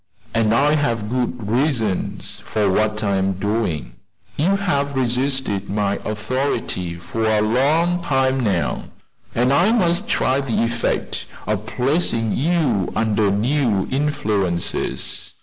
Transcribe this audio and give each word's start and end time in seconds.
And 0.33 0.51
I 0.51 0.73
have 0.73 1.11
good 1.11 1.47
reasons 1.47 2.39
for 2.43 2.67
what 2.71 3.03
I 3.03 3.17
am 3.17 3.33
doing. 3.33 3.97
You 4.35 4.55
have 4.55 4.95
resisted 4.95 5.69
my 5.69 5.97
authority 6.03 6.95
for 6.95 7.25
a 7.25 7.41
long 7.41 8.01
time 8.01 8.39
now, 8.39 8.85
and 9.35 9.53
I 9.53 9.71
must 9.71 10.07
try 10.09 10.41
the 10.41 10.63
effect 10.63 11.27
of 11.45 11.67
placing 11.67 12.35
you 12.35 12.91
under 12.95 13.29
new 13.29 13.87
influences. 13.91 15.35